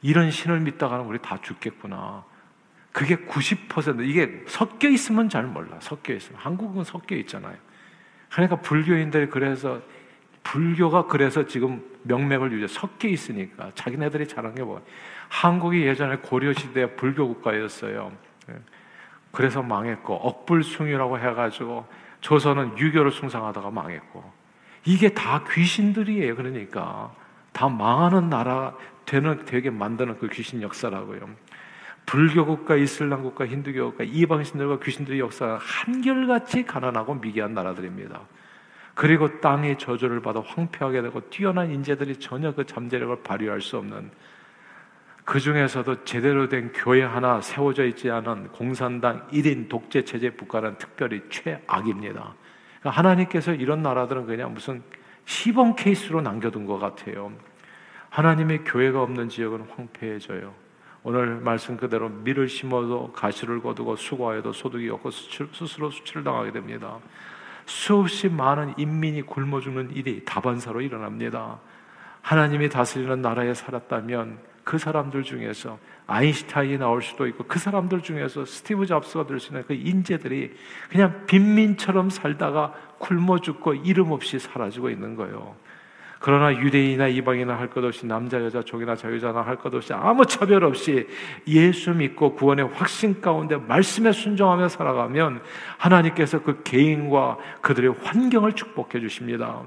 이런 0.02 0.30
신을 0.30 0.60
믿다가는 0.60 1.04
우리 1.06 1.18
다 1.20 1.38
죽겠구나. 1.40 2.24
그게 2.92 3.16
90% 3.16 4.06
이게 4.06 4.44
섞여 4.46 4.88
있으면 4.88 5.28
잘 5.28 5.44
몰라. 5.44 5.76
섞여 5.80 6.12
있으면 6.12 6.40
한국은 6.40 6.84
섞여 6.84 7.14
있잖아요. 7.16 7.56
그러니까 8.30 8.56
불교인들이 8.56 9.28
그래서 9.28 9.80
불교가 10.42 11.06
그래서 11.06 11.46
지금 11.46 11.82
명맥을 12.04 12.52
유지 12.52 12.72
섞여 12.72 13.08
있으니까 13.08 13.72
자기네들이 13.74 14.26
잘한 14.28 14.54
게 14.54 14.62
뭐? 14.62 14.84
한국이 15.28 15.82
예전에 15.82 16.16
고려 16.16 16.52
시대 16.52 16.94
불교 16.96 17.28
국가였어요. 17.28 18.12
예. 18.50 18.54
그래서 19.30 19.62
망했고 19.62 20.14
억불숭이라고 20.14 21.18
해가지고 21.18 21.86
조선은 22.20 22.78
유교를 22.78 23.10
숭상하다가 23.10 23.70
망했고 23.70 24.24
이게 24.84 25.10
다 25.10 25.44
귀신들이에요. 25.50 26.34
그러니까 26.34 27.14
다 27.52 27.68
망하는 27.68 28.30
나라 28.30 28.74
되는 29.04 29.44
되게 29.44 29.70
만드는 29.70 30.18
그 30.18 30.28
귀신 30.28 30.62
역사라고요. 30.62 31.28
불교 32.06 32.46
국가, 32.46 32.74
이슬람 32.74 33.22
국가, 33.22 33.46
힌두교 33.46 33.90
국가, 33.90 34.04
이방신들과 34.04 34.78
귀신들의 34.80 35.20
역사가 35.20 35.58
한결같이 35.60 36.64
가난하고 36.64 37.14
미개한 37.14 37.52
나라들입니다. 37.52 38.20
그리고 38.98 39.40
땅의 39.40 39.78
저주를 39.78 40.20
받아 40.20 40.40
황폐하게 40.40 41.02
되고 41.02 41.20
뛰어난 41.30 41.70
인재들이 41.70 42.16
전혀 42.16 42.52
그 42.52 42.66
잠재력을 42.66 43.22
발휘할 43.22 43.60
수 43.60 43.76
없는 43.76 44.10
그 45.24 45.38
중에서도 45.38 46.02
제대로 46.02 46.48
된 46.48 46.72
교회 46.74 47.04
하나 47.04 47.40
세워져 47.40 47.84
있지 47.84 48.10
않은 48.10 48.48
공산당 48.48 49.24
1인 49.28 49.68
독재 49.68 50.02
체제 50.02 50.30
국가는 50.30 50.76
특별히 50.78 51.22
최악입니다. 51.30 52.34
그러니까 52.80 52.90
하나님께서 52.90 53.54
이런 53.54 53.82
나라들은 53.82 54.26
그냥 54.26 54.52
무슨 54.52 54.82
시범 55.26 55.76
케이스로 55.76 56.20
남겨둔 56.20 56.66
것 56.66 56.80
같아요. 56.80 57.30
하나님의 58.10 58.64
교회가 58.64 59.00
없는 59.00 59.28
지역은 59.28 59.68
황폐해져요. 59.76 60.52
오늘 61.04 61.36
말씀 61.36 61.76
그대로 61.76 62.08
밀을 62.08 62.48
심어도 62.48 63.12
가시를 63.12 63.62
거두고 63.62 63.94
수고하여도 63.94 64.52
소득이 64.52 64.90
없고 64.90 65.12
수출, 65.12 65.48
스스로 65.52 65.88
수치를 65.88 66.24
당하게 66.24 66.50
됩니다. 66.50 66.98
수없이 67.68 68.30
많은 68.30 68.72
인민이 68.78 69.22
굶어 69.22 69.60
죽는 69.60 69.94
일이 69.94 70.24
다반사로 70.24 70.80
일어납니다. 70.80 71.58
하나님이 72.22 72.70
다스리는 72.70 73.20
나라에 73.20 73.52
살았다면 73.52 74.38
그 74.64 74.78
사람들 74.78 75.22
중에서 75.22 75.78
아인슈타인이 76.06 76.78
나올 76.78 77.02
수도 77.02 77.26
있고 77.26 77.44
그 77.44 77.58
사람들 77.58 78.02
중에서 78.02 78.46
스티브 78.46 78.86
잡스가 78.86 79.26
될 79.26 79.38
수 79.38 79.48
있는 79.48 79.64
그 79.66 79.74
인재들이 79.74 80.54
그냥 80.88 81.26
빈민처럼 81.26 82.08
살다가 82.08 82.72
굶어 82.98 83.38
죽고 83.38 83.74
이름 83.74 84.12
없이 84.12 84.38
사라지고 84.38 84.88
있는 84.88 85.14
거예요. 85.14 85.54
그러나 86.20 86.52
유대인이나 86.52 87.08
이방이나 87.08 87.58
할 87.58 87.68
것 87.68 87.84
없이 87.84 88.06
남자 88.06 88.42
여자 88.42 88.62
종이나 88.62 88.96
자유자나 88.96 89.42
할 89.42 89.56
것 89.56 89.72
없이 89.74 89.92
아무 89.92 90.26
차별 90.26 90.64
없이 90.64 91.06
예수 91.46 91.92
믿고 91.92 92.34
구원의 92.34 92.70
확신 92.74 93.20
가운데 93.20 93.56
말씀에 93.56 94.12
순종하며 94.12 94.68
살아가면 94.68 95.40
하나님께서 95.78 96.42
그 96.42 96.62
개인과 96.62 97.38
그들의 97.60 97.94
환경을 98.02 98.52
축복해 98.54 99.00
주십니다. 99.00 99.62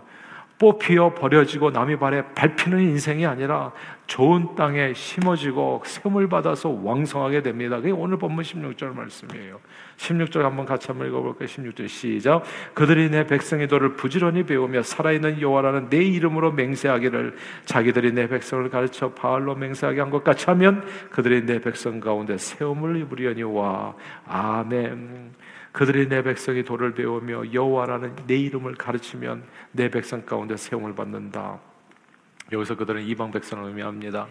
뽑히어 0.62 1.16
버려지고 1.16 1.72
남의 1.72 1.98
발에 1.98 2.24
밟히는 2.36 2.80
인생이 2.82 3.26
아니라 3.26 3.72
좋은 4.06 4.54
땅에 4.56 4.94
심어지고 4.94 5.82
샘을 5.84 6.30
받아서 6.30 6.70
왕성하게 6.70 7.42
됩니다. 7.42 7.78
그게 7.78 7.90
오늘 7.90 8.18
본문 8.20 8.44
16절 8.44 8.94
말씀이에요. 8.94 9.60
16절 9.98 10.42
한번 10.42 10.66
같이 10.68 10.88
한번 10.88 11.08
읽어볼까요? 11.08 11.48
16절 11.48 11.88
시작. 11.88 12.44
그들이 12.76 13.10
내 13.10 13.26
백성의 13.26 13.68
도를 13.70 13.96
부지런히 13.96 14.44
배우며 14.44 14.84
살아있는 14.84 15.42
여호와라는 15.42 15.90
내 15.90 15.98
이름으로 16.04 16.52
맹세하기를 16.52 17.36
자기들이 17.66 18.12
내 18.12 18.28
백성을 18.28 18.70
가르쳐 18.70 19.12
바알로 19.14 19.56
맹세하게 19.56 20.00
한 20.00 20.12
것 20.12 20.24
같이 20.26 20.46
하면 20.48 20.86
그들이 21.10 21.46
내 21.46 21.60
백성 21.60 22.00
가운데 22.02 22.38
세움을 22.38 22.98
입으려니와 22.98 23.96
아멘. 24.28 25.32
그들이 25.72 26.10
내 26.10 26.22
백성이 26.22 26.64
도를 26.64 26.94
배우며 26.94 27.54
여호와라는 27.54 28.16
내 28.28 28.36
이름을 28.36 28.76
가르치면 28.76 29.44
내 29.72 29.90
백성 29.90 30.26
가운데 30.26 30.58
세움을 30.58 30.96
받는다. 30.96 31.60
여기서 32.52 32.76
그들은 32.76 33.04
이방 33.04 33.32
백성을 33.32 33.64
의미합니다. 33.66 34.28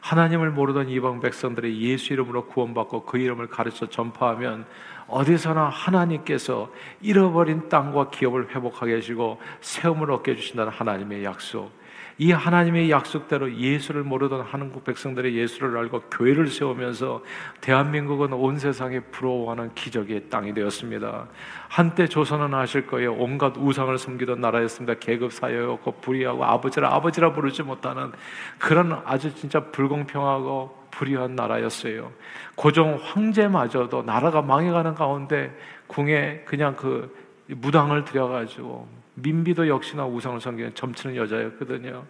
하나님을 0.00 0.50
모르던 0.50 0.90
이방 0.90 1.20
백성들이 1.20 1.80
예수 1.80 2.12
이름으로 2.12 2.46
구원받고 2.46 3.04
그 3.06 3.16
이름을 3.16 3.46
가르쳐 3.46 3.88
전파하면 3.88 4.66
어디서나 5.08 5.68
하나님께서 5.68 6.70
잃어버린 7.00 7.68
땅과 7.68 8.10
기업을 8.10 8.54
회복하게 8.54 8.96
해주고 8.96 9.40
세움을 9.60 10.10
얻게 10.10 10.32
해주신다는 10.32 10.72
하나님의 10.72 11.24
약속. 11.24 11.84
이 12.16 12.30
하나님의 12.30 12.90
약속대로 12.92 13.52
예수를 13.56 14.04
모르던 14.04 14.42
한국 14.42 14.84
백성들의 14.84 15.34
예수를 15.34 15.76
알고 15.76 16.02
교회를 16.02 16.46
세우면서 16.46 17.24
대한민국은 17.60 18.32
온 18.32 18.58
세상에 18.58 19.00
부러워하는 19.00 19.74
기적의 19.74 20.28
땅이 20.30 20.54
되었습니다. 20.54 21.26
한때 21.68 22.06
조선은 22.06 22.54
아실 22.54 22.86
거예요. 22.86 23.14
온갖 23.14 23.56
우상을 23.56 23.98
섬기던 23.98 24.40
나라였습니다. 24.40 24.94
계급 25.00 25.32
사회였고 25.32 25.90
불의하고 26.00 26.44
아버지라 26.44 26.94
아버지라 26.94 27.32
부르지 27.32 27.64
못하는 27.64 28.12
그런 28.58 29.00
아주 29.04 29.34
진짜 29.34 29.58
불공평하고 29.58 30.83
불의한 30.94 31.34
나라였어요. 31.34 32.12
고종 32.54 33.00
황제마저도 33.02 34.02
나라가 34.02 34.42
망해가는 34.42 34.94
가운데 34.94 35.56
궁에 35.86 36.42
그냥 36.44 36.76
그 36.76 37.14
무당을 37.48 38.04
들여가지고 38.04 38.88
민비도 39.14 39.68
역시나 39.68 40.06
우상을 40.06 40.40
섬기는 40.40 40.74
점치는 40.74 41.16
여자였거든요. 41.16 42.04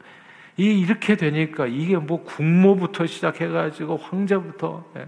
이 0.57 0.81
이렇게 0.81 1.17
되니까 1.17 1.67
이게 1.67 1.97
뭐 1.97 2.23
국모부터 2.23 3.07
시작해가지고 3.07 3.97
황제부터 3.97 4.85
예. 4.97 5.07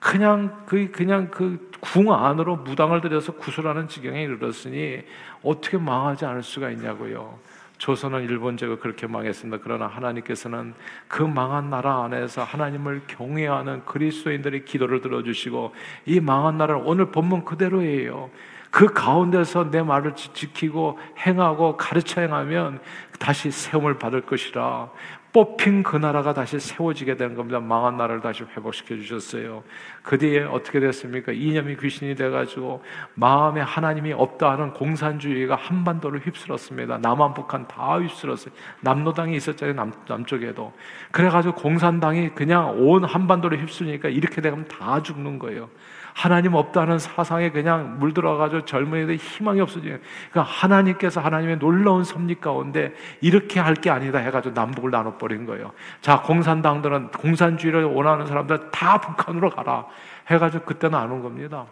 그냥 0.00 0.62
그 0.66 0.90
그냥 0.90 1.30
그 1.30 1.68
궁 1.80 2.12
안으로 2.12 2.56
무당을 2.56 3.00
들여서 3.00 3.32
구술하는 3.32 3.88
지경에 3.88 4.22
이르렀으니 4.22 5.02
어떻게 5.42 5.78
망하지 5.78 6.24
않을 6.26 6.42
수가 6.42 6.70
있냐고요. 6.70 7.38
조선은 7.78 8.24
일본 8.24 8.56
제가 8.56 8.78
그렇게 8.78 9.06
망했습니다. 9.06 9.62
그러나 9.62 9.86
하나님께서는 9.86 10.74
그 11.06 11.22
망한 11.22 11.70
나라 11.70 12.04
안에서 12.04 12.42
하나님을 12.42 13.02
경외하는 13.06 13.84
그리스도인들의 13.84 14.64
기도를 14.64 15.00
들어주시고 15.00 15.74
이 16.06 16.20
망한 16.20 16.58
나라를 16.58 16.82
오늘 16.84 17.10
본문 17.10 17.44
그대로예요. 17.44 18.30
그 18.70 18.92
가운데서 18.92 19.70
내 19.70 19.82
말을 19.82 20.14
지키고 20.14 20.98
행하고 21.18 21.76
가르쳐 21.76 22.20
행하면 22.20 22.80
다시 23.18 23.50
세움을 23.50 23.98
받을 23.98 24.20
것이라. 24.20 24.90
뽑힌 25.38 25.84
그 25.84 25.96
나라가 25.96 26.34
다시 26.34 26.58
세워지게 26.58 27.16
되는 27.16 27.36
겁니다. 27.36 27.60
망한 27.60 27.96
나라를 27.96 28.20
다시 28.20 28.42
회복시켜 28.42 28.96
주셨어요. 28.96 29.62
그 30.02 30.18
뒤에 30.18 30.42
어떻게 30.42 30.80
됐습니까? 30.80 31.30
이념이 31.30 31.76
귀신이 31.76 32.16
돼가지고 32.16 32.82
마음에 33.14 33.60
하나님이 33.60 34.14
없다 34.14 34.50
하는 34.50 34.72
공산주의가 34.72 35.54
한반도를 35.54 36.26
휩쓸었습니다. 36.26 36.98
남한, 36.98 37.34
북한 37.34 37.68
다 37.68 38.00
휩쓸었어요. 38.00 38.52
남노당이 38.80 39.36
있었잖아요. 39.36 39.76
남, 39.76 39.92
남쪽에도. 40.08 40.72
그래가지고 41.12 41.54
공산당이 41.54 42.30
그냥 42.30 42.74
온 42.76 43.04
한반도를 43.04 43.60
휩쓸니까 43.62 44.08
이렇게 44.08 44.40
되면 44.40 44.66
다 44.66 45.00
죽는 45.04 45.38
거예요. 45.38 45.70
하나님 46.18 46.54
없다는 46.54 46.98
사상에 46.98 47.50
그냥 47.52 48.00
물들어가지고 48.00 48.64
젊은이들 48.64 49.14
희망이 49.16 49.60
없어지는. 49.60 50.00
그러니까 50.32 50.52
하나님께서 50.52 51.20
하나님의 51.20 51.60
놀라운 51.60 52.02
섭리 52.02 52.40
가운데 52.40 52.92
이렇게 53.20 53.60
할 53.60 53.78
게 53.78 53.90
아니다 53.90 54.18
해가지고 54.18 54.52
남북을 54.52 54.90
나눠버린 54.90 55.46
거예요. 55.46 55.70
자, 56.00 56.20
공산당들은 56.22 57.12
공산주의를 57.12 57.84
원하는 57.84 58.26
사람들 58.26 58.72
다 58.72 59.00
북한으로 59.00 59.50
가라 59.50 59.86
해가지고 60.28 60.64
그때 60.64 60.88
나눈 60.88 61.22
겁니다. 61.22 61.66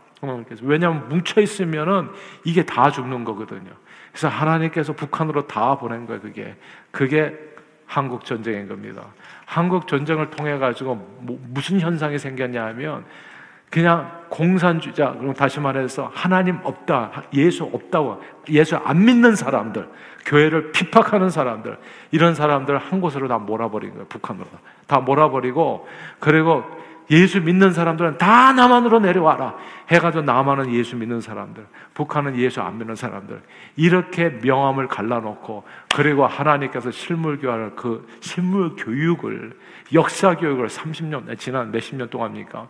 왜냐하면 0.63 1.09
뭉쳐 1.09 1.41
있으면은 1.41 2.11
이게 2.45 2.65
다 2.65 2.89
죽는 2.93 3.25
거거든요. 3.25 3.73
그래서 4.13 4.29
하나님께서 4.29 4.93
북한으로 4.93 5.49
다 5.49 5.77
보낸 5.77 6.07
거예요. 6.07 6.21
그게 6.21 6.55
그게 6.93 7.37
한국 7.85 8.25
전쟁인 8.25 8.69
겁니다. 8.69 9.03
한국 9.45 9.89
전쟁을 9.89 10.31
통해 10.31 10.57
가지고 10.59 10.95
뭐 11.21 11.37
무슨 11.49 11.81
현상이 11.81 12.17
생겼냐면 12.21 13.05
그냥 13.71 14.11
공산주의자, 14.29 15.13
그럼 15.19 15.35
다시 15.35 15.61
말해서 15.61 16.11
하나님 16.15 16.59
없다, 16.63 17.25
예수 17.35 17.65
없다고, 17.65 18.23
예수 18.51 18.77
안 18.77 19.05
믿는 19.05 19.37
사람들, 19.37 19.89
교회를 20.25 20.73
핍박하는 20.73 21.31
사람들, 21.31 21.79
이런 22.11 22.35
사람들 22.35 22.79
한 22.79 23.01
곳으로 23.01 23.29
다 23.29 23.39
몰아버린 23.39 23.91
거예요, 23.91 24.07
북한으로. 24.07 24.47
다 24.87 25.01
몰아버리고, 25.01 25.87
그리고 26.19 26.65
예수 27.11 27.41
믿는 27.41 27.73
사람들은 27.73 28.19
다 28.19 28.53
남한으로 28.53 28.99
내려와라. 28.99 29.55
해가지고 29.91 30.25
남한은 30.25 30.73
예수 30.75 30.97
믿는 30.97 31.21
사람들, 31.21 31.65
북한은 31.95 32.37
예수 32.37 32.61
안 32.61 32.79
믿는 32.79 32.97
사람들. 32.97 33.41
이렇게 33.77 34.31
명함을 34.43 34.89
갈라놓고, 34.89 35.65
그리고 35.95 36.27
하나님께서 36.27 36.91
실물 36.91 37.39
교환을, 37.39 37.77
그 37.77 38.09
실물 38.21 38.75
교육을, 38.77 39.57
역사 39.93 40.35
교육을 40.35 40.69
30년, 40.69 41.39
지난 41.39 41.71
몇십 41.71 41.97
년 41.97 42.11
동안입니까? 42.11 42.67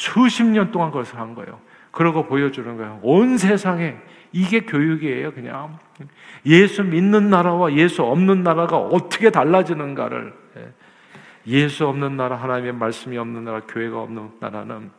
수십 0.00 0.44
년 0.44 0.70
동안 0.70 0.90
그것을 0.90 1.18
한 1.18 1.34
거예요. 1.34 1.60
그러고 1.90 2.24
보여주는 2.24 2.74
거예요. 2.74 3.00
온 3.02 3.36
세상에 3.36 3.96
이게 4.32 4.60
교육이에요, 4.60 5.34
그냥. 5.34 5.78
예수 6.46 6.82
믿는 6.82 7.28
나라와 7.28 7.70
예수 7.74 8.02
없는 8.02 8.42
나라가 8.42 8.78
어떻게 8.78 9.28
달라지는가를. 9.28 10.32
예. 10.56 10.72
예수 11.48 11.86
없는 11.86 12.16
나라, 12.16 12.36
하나님의 12.36 12.72
말씀이 12.72 13.18
없는 13.18 13.44
나라, 13.44 13.60
교회가 13.60 14.00
없는 14.00 14.30
나라는 14.40 14.90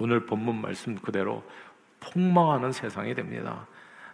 오늘 0.00 0.24
본문 0.24 0.62
말씀 0.62 0.94
그대로 0.94 1.42
폭망하는 2.00 2.72
세상이 2.72 3.14
됩니다. 3.14 3.66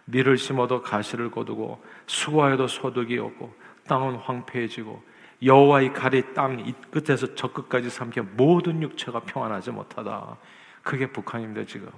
밀을 0.03 0.37
심어도 0.37 0.81
가시를 0.81 1.31
거두고 1.31 1.81
수고하여도 2.07 2.67
소득이 2.67 3.19
없고 3.19 3.53
땅은 3.87 4.15
황폐해지고 4.15 5.01
여호와의 5.43 5.93
칼이 5.93 6.33
땅 6.33 6.73
끝에서 6.91 7.35
저 7.35 7.51
끝까지 7.51 7.89
삼켜 7.89 8.23
모든 8.35 8.81
육체가 8.81 9.21
평안하지 9.21 9.71
못하다. 9.71 10.37
그게 10.83 11.07
북한입니다 11.07 11.65
지금. 11.65 11.89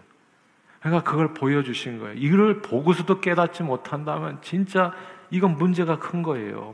그러니까 0.79 1.09
그걸 1.09 1.33
보여주신 1.33 1.99
거예요. 1.99 2.15
이걸 2.17 2.61
보고서도 2.61 3.21
깨닫지 3.21 3.63
못한다면 3.63 4.39
진짜 4.41 4.93
이건 5.29 5.57
문제가 5.57 5.99
큰 5.99 6.23
거예요. 6.23 6.73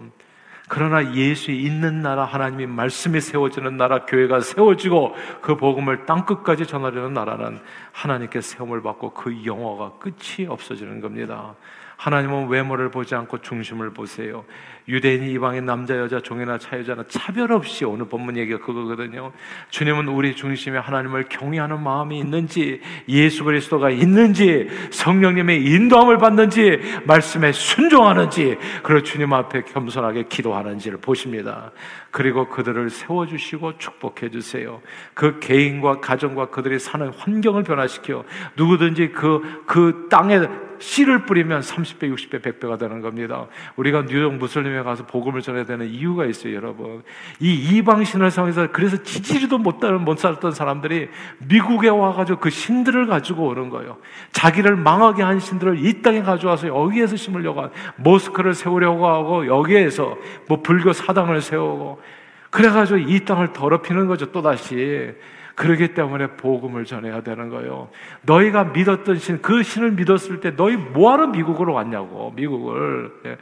그러나 0.68 1.14
예수 1.14 1.52
있는 1.52 2.02
나라, 2.02 2.26
하나님의 2.26 2.66
말씀이 2.68 3.22
세워지는 3.22 3.78
나라, 3.78 4.06
교회가 4.06 4.40
세워지고 4.40 5.16
그 5.42 5.58
복음을 5.58 6.06
땅 6.06 6.26
끝까지 6.26 6.66
전하려는 6.66 7.14
나라는 7.14 7.60
하나님께 7.92 8.42
세움을 8.42 8.82
받고 8.82 9.14
그 9.14 9.46
영화가 9.46 10.00
끝이 10.00 10.48
없어지는 10.48 11.02
겁니다. 11.02 11.54
하나님은 11.98 12.48
외모를 12.48 12.90
보지 12.90 13.14
않고 13.16 13.42
중심을 13.42 13.92
보세요. 13.92 14.44
유대인이 14.88 15.32
이방인 15.34 15.66
남자 15.66 15.98
여자 15.98 16.20
종이나 16.20 16.58
차여자나 16.60 17.06
차별 17.08 17.52
없이 17.52 17.86
오늘 17.86 18.08
본문 18.08 18.38
얘기가 18.38 18.60
그거거든요. 18.60 19.32
주님은 19.70 20.08
우리 20.08 20.36
중심에 20.36 20.78
하나님을 20.78 21.26
경외하는 21.30 21.82
마음이 21.82 22.20
있는지 22.20 22.82
예수 23.10 23.44
그리스도가 23.44 23.90
있는지 23.90 24.68
성령님의 24.92 25.66
인도함을 25.66 26.20
받는지 26.20 26.80
말씀에 27.06 27.52
순종하는지 27.52 28.58
그리고 28.84 29.02
주님 29.02 29.34
앞에 29.34 29.64
겸손하게 29.64 30.26
기도하는지를 30.30 31.00
보십니다. 31.00 31.72
그리고 32.12 32.48
그들을 32.48 32.90
세워 32.92 33.26
주시고 33.26 33.78
축복해 33.78 34.30
주세요. 34.30 34.82
그 35.14 35.40
개인과 35.40 36.00
가정과 36.00 36.50
그들이 36.50 36.78
사는 36.80 37.10
환경을 37.10 37.64
변화시켜 37.64 38.24
누구든지 38.56 39.10
그그 39.10 39.64
그 39.66 40.08
땅에 40.10 40.40
씨를 40.80 41.26
뿌리면 41.26 41.62
30배, 41.62 42.14
60배, 42.14 42.42
100배가 42.42 42.78
되는 42.78 43.02
겁니다. 43.02 43.48
우리가 43.76 44.06
뉴욕 44.06 44.34
무슬림 44.36 44.75
에 44.76 44.84
가서 44.84 45.06
복음을 45.06 45.42
전해야 45.42 45.66
되는 45.66 45.88
이유가 45.88 46.26
있어요, 46.26 46.56
여러분. 46.56 47.04
이 47.40 47.54
이방신을 47.54 48.32
상해서 48.32 48.68
그래서 48.72 49.02
지지리도 49.02 49.58
못, 49.58 49.78
못 49.80 50.20
살았던 50.20 50.52
사람들이 50.52 51.10
미국에 51.48 51.90
와가지고 51.90 52.40
그 52.40 52.50
신들을 52.50 53.08
가지고 53.08 53.48
오는 53.48 53.70
거예요. 53.70 53.98
자기를 54.32 54.76
망하게 54.76 55.24
한 55.24 55.40
신들을 55.40 55.86
이 55.86 56.02
땅에 56.02 56.22
가져와서 56.22 56.68
여기에서 56.68 57.16
심으려고 57.16 57.62
한 57.62 57.72
모스크를 57.98 58.54
세우려고 58.54 59.08
하고 59.08 59.48
여기에서 59.48 60.18
뭐 60.48 60.62
불교 60.62 60.94
사당을 60.94 61.42
세우고 61.42 62.02
그래가지고 62.50 63.00
이 63.00 63.26
땅을 63.26 63.54
더럽히는 63.54 64.08
거죠, 64.08 64.32
또다시. 64.32 65.14
그러기 65.56 65.94
때문에 65.94 66.28
복음을 66.36 66.86
전해야 66.86 67.22
되는 67.22 67.50
거예요. 67.50 67.90
너희가 68.24 68.66
믿었던 68.66 69.18
신, 69.18 69.42
그 69.42 69.64
신을 69.64 69.92
믿었을 69.92 70.42
때 70.42 70.56
너희 70.56 70.76
뭐하러 70.76 71.28
미국으로 71.28 71.74
왔냐고, 71.74 72.32
미국을. 72.36 73.40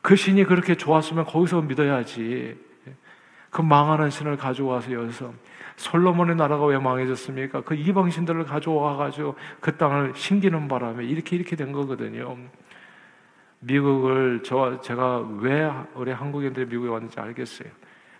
예. 0.00 0.02
그 0.02 0.16
신이 0.16 0.44
그렇게 0.44 0.74
좋았으면 0.74 1.24
거기서 1.26 1.62
믿어야지. 1.62 2.56
예. 2.86 2.94
그 3.50 3.62
망하는 3.62 4.10
신을 4.10 4.36
가져와서 4.36 4.92
여기서 4.92 5.32
솔로몬의 5.76 6.36
나라가 6.36 6.66
왜 6.66 6.78
망해졌습니까? 6.78 7.62
그 7.62 7.74
이방 7.74 8.10
신들을 8.10 8.44
가져와 8.44 8.96
가지고 8.96 9.34
그 9.60 9.76
땅을 9.76 10.12
신기는 10.14 10.68
바람에 10.68 11.04
이렇게 11.04 11.36
이렇게 11.36 11.56
된 11.56 11.72
거거든요. 11.72 12.36
미국을 13.60 14.42
저 14.44 14.80
제가 14.80 15.20
왜 15.40 15.70
우리 15.94 16.12
한국인들이 16.12 16.66
미국에 16.66 16.90
왔는지 16.90 17.18
알겠어요. 17.18 17.68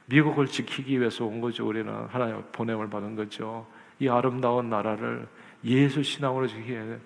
미국을 0.06 0.46
지키기 0.46 0.98
위해서 0.98 1.24
온 1.24 1.40
거죠. 1.40 1.66
우리는 1.66 1.92
하나님 2.08 2.42
보냄을 2.52 2.90
받은 2.90 3.14
거죠. 3.14 3.66
이 3.98 4.08
아름다운 4.08 4.68
나라를 4.68 5.28
예수 5.64 6.02
신앙으로 6.02 6.46
지키게 6.46 6.74
돼. 6.74 6.98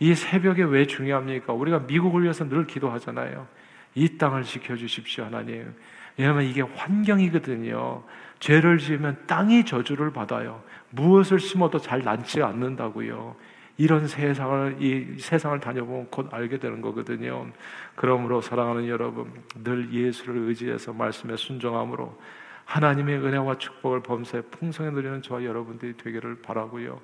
이 0.00 0.14
새벽에 0.14 0.62
왜 0.64 0.86
중요합니까? 0.86 1.52
우리가 1.52 1.80
미국을 1.80 2.22
위해서 2.22 2.48
늘 2.48 2.66
기도하잖아요. 2.66 3.46
이 3.94 4.18
땅을 4.18 4.44
지켜주십시오, 4.44 5.24
하나님. 5.24 5.74
왜냐하면 6.16 6.44
이게 6.44 6.62
환경이거든요. 6.62 8.02
죄를 8.40 8.78
지으면 8.78 9.18
땅이 9.26 9.64
저주를 9.64 10.12
받아요. 10.12 10.62
무엇을 10.90 11.38
심어도 11.38 11.78
잘 11.78 12.02
난지 12.02 12.42
않는다고요. 12.42 13.36
이런 13.76 14.06
세상을 14.06 14.76
이 14.82 15.18
세상을 15.18 15.58
다녀보면 15.60 16.08
곧 16.10 16.32
알게 16.32 16.58
되는 16.58 16.82
거거든요. 16.82 17.50
그러므로 17.94 18.40
사랑하는 18.40 18.88
여러분, 18.88 19.32
늘 19.64 19.92
예수를 19.92 20.36
의지해서 20.48 20.92
말씀에 20.92 21.36
순종함으로 21.36 22.18
하나님의 22.66 23.16
은혜와 23.16 23.58
축복을 23.58 24.02
범사에 24.02 24.42
풍성히 24.42 24.90
누리는 24.92 25.22
저와 25.22 25.44
여러분들이 25.44 25.96
되기를 25.96 26.42
바라고요. 26.42 27.00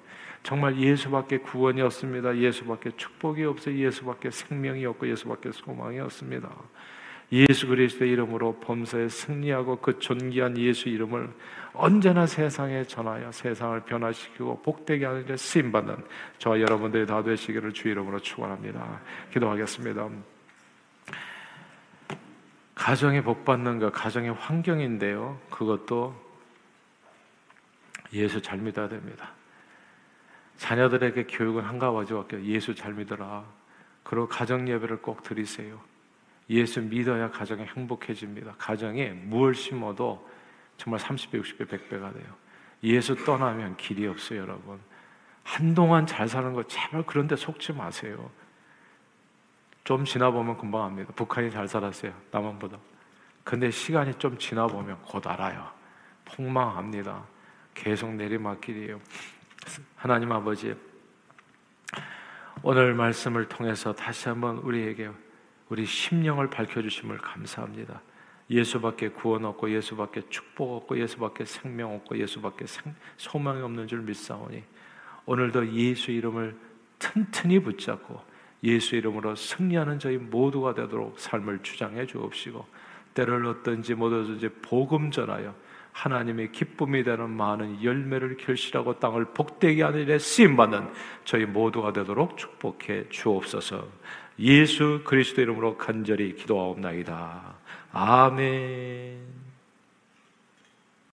정말 0.47 0.79
예수밖에 0.79 1.39
구원이 1.39 1.83
없습니다. 1.83 2.37
예수밖에 2.37 2.93
축복이 2.97 3.43
없어 3.43 3.73
예수밖에 3.73 4.31
생명이 4.31 4.87
없고 4.87 5.11
예수밖에 5.11 5.51
소망이 5.51 5.99
없습니다. 5.99 6.49
예수 7.33 7.67
그리스도의 7.67 8.13
이름으로 8.13 8.61
범사에 8.61 9.09
승리하고 9.09 9.81
그 9.81 9.99
존귀한 9.99 10.57
예수 10.59 10.89
이름을 10.89 11.31
언제나 11.73 12.27
세상에 12.27 12.85
전하여 12.85 13.33
세상을 13.33 13.81
변화시키고 13.81 14.63
복되게 14.63 15.05
하는 15.05 15.27
데 15.27 15.37
쓰임 15.37 15.73
받는 15.73 15.97
저와 16.39 16.61
여러분들이 16.61 17.07
다 17.07 17.25
되시기를 17.25 17.73
주 17.73 17.89
이름으로 17.89 18.21
축원합니다. 18.21 19.01
기도하겠습니다. 19.33 20.09
가정에 22.77 23.21
복 23.21 23.45
받는 23.45 23.81
것, 23.81 23.93
가정의 23.93 24.33
환경인데요. 24.33 25.41
그것도 25.51 26.15
예수 28.13 28.41
잘 28.41 28.59
믿어야 28.59 28.89
됩니다. 28.89 29.36
자녀들에게 30.57 31.25
교육은 31.25 31.63
한 31.65 31.79
가지밖에 31.79 32.43
예수 32.45 32.75
잘 32.75 32.95
믿어라. 32.95 33.45
그리고 34.03 34.29
가정 34.29 34.69
예배를 34.69 35.03
꼭 35.03 35.23
드리세요. 35.23 35.81
예수 36.49 36.81
믿어야 36.81 37.31
가정이 37.31 37.65
행복해집니다. 37.65 38.55
가정에 38.57 39.11
무엇 39.11 39.55
심어도 39.55 40.29
정말 40.77 41.01
30배, 41.01 41.43
60배, 41.43 41.69
100배가 41.69 42.15
돼요. 42.15 42.35
예수 42.85 43.17
떠나면 43.17 43.77
길이 43.77 44.07
없어요, 44.07 44.43
여러분. 44.43 44.79
한동안 45.43 46.07
잘 46.07 46.29
사는 46.29 46.53
거 46.53 46.63
제발 46.65 47.05
그런 47.05 47.27
데 47.27 47.37
속지 47.37 47.73
마세요. 47.73 48.31
좀 49.85 50.05
지나보면 50.05 50.59
금방 50.59 50.85
압니다. 50.85 51.13
북한이 51.15 51.51
잘 51.51 51.69
살았어요. 51.69 52.13
남한보다. 52.31 52.79
근데 53.45 53.71
시간이 53.71 54.15
좀 54.15 54.37
지나보면 54.37 55.03
곧 55.03 55.25
알아요. 55.27 55.71
폭망합니다. 56.25 57.25
계속 57.75 58.13
내리막길이에요. 58.15 59.01
하나님 59.97 60.33
아버지, 60.33 60.75
오늘 62.63 62.95
말씀을 62.95 63.49
통해서 63.49 63.93
다시 63.93 64.29
한번 64.29 64.59
우리에게 64.59 65.11
우리 65.69 65.85
심령을 65.85 66.49
밝혀주심을 66.51 67.19
감사합니다. 67.19 68.01
예수밖에 68.49 69.09
구원 69.09 69.45
없고 69.45 69.71
예수밖에 69.71 70.23
축복 70.29 70.77
없고 70.77 70.99
예수밖에 71.01 71.45
생명 71.45 71.95
없고 71.97 72.17
예수밖에 72.19 72.67
생, 72.67 72.95
소망이 73.17 73.61
없는 73.61 73.89
줄 73.89 74.03
믿사오니 74.03 74.63
오늘도 75.27 75.73
예수 75.75 76.13
이름을 76.13 76.57
튼튼히 76.99 77.59
붙잡고 77.59 78.21
예수 78.63 78.95
이름으로 78.95 79.35
승리하는 79.35 79.99
저희 79.99 80.17
모두가 80.17 80.75
되도록 80.75 81.19
삶을 81.19 81.63
주장해 81.63 82.07
주옵시고 82.07 82.65
때를 83.15 83.45
얻든지 83.47 83.95
못 83.95 84.13
얻든지 84.13 84.49
복음 84.63 85.11
전하여 85.11 85.55
하나님의 85.97 86.53
기쁨이 86.53 87.05
되는 87.05 87.31
많은 87.31 87.83
열매를 87.83 88.37
결실하고 88.37 88.99
땅을 88.99 89.33
복되게 89.33 89.83
하는 89.83 90.01
일에 90.01 90.19
쓰임 90.19 90.55
받는 90.55 90.89
저희 91.25 91.47
모두가 91.47 91.95
되도록 91.95 92.37
축복해 92.37 93.09
주옵소서. 93.09 93.89
예수 94.39 95.01
그리스도 95.05 95.41
이름으로 95.41 95.79
간절히 95.79 96.35
기도하옵나이다. 96.35 97.55
아멘. 97.93 99.36